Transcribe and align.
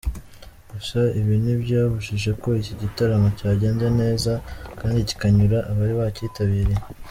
Gusa 0.71 0.99
ibi 1.19 1.35
ntibyabujije 1.43 2.31
ko 2.41 2.49
iki 2.61 2.73
gitaramo 2.81 3.27
cyagenze 3.37 3.87
neza 4.01 4.31
kandi 4.79 4.99
kikanyura 5.09 5.57
abari 5.71 5.93
bacyitabiriye. 6.01 6.79